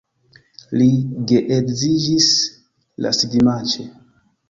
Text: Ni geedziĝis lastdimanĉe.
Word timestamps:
Ni 0.81 0.87
geedziĝis 1.33 2.33
lastdimanĉe. 3.07 3.91